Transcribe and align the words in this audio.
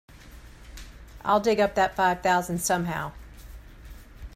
I'll 1.23 1.39
dig 1.39 1.59
up 1.59 1.75
that 1.75 1.95
five 1.95 2.23
thousand 2.23 2.57
somehow. 2.57 3.11